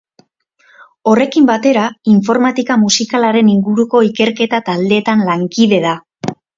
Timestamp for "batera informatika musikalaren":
1.49-3.55